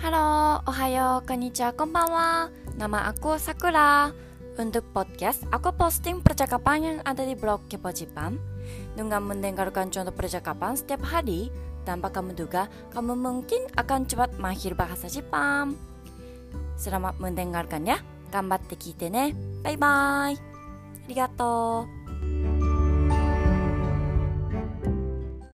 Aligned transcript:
Halo, 0.00 0.64
ohayo, 0.64 1.20
konnichiwa, 1.28 1.76
konbanwa. 1.76 2.48
Nama 2.80 3.12
aku 3.12 3.36
Sakura. 3.36 4.08
Untuk 4.56 4.88
podcast, 4.96 5.44
aku 5.52 5.76
posting 5.76 6.24
percakapan 6.24 6.80
yang 6.80 6.98
ada 7.04 7.20
di 7.20 7.36
blog 7.36 7.68
Kepo 7.68 7.92
Jepang. 7.92 8.40
Dengan 8.96 9.20
mendengarkan 9.20 9.92
contoh 9.92 10.16
percakapan 10.16 10.72
setiap 10.72 11.04
hari, 11.04 11.52
tanpa 11.84 12.08
kamu 12.08 12.32
duga, 12.32 12.72
kamu 12.96 13.12
mungkin 13.12 13.60
akan 13.76 14.08
cepat 14.08 14.40
mahir 14.40 14.72
bahasa 14.72 15.04
Jepang. 15.12 15.76
Selamat 16.80 17.20
mendengarkan 17.20 17.84
ya. 17.84 18.00
Gambatte 18.32 18.80
kite 18.80 19.12
ne. 19.12 19.36
Bye 19.60 19.76
bye. 19.76 20.32
Arigatou 21.04 21.99